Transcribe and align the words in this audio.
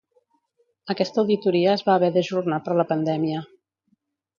Aquesta 0.93 1.21
auditoria 1.25 1.75
es 1.75 1.85
va 1.91 1.95
haver 2.01 2.13
d'ajornar 2.19 2.63
per 2.67 2.79
la 2.83 2.91
pandèmia. 2.95 3.49